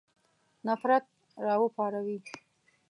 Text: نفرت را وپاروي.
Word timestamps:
نفرت 0.67 1.05
را 1.45 1.55
وپاروي. 1.63 2.17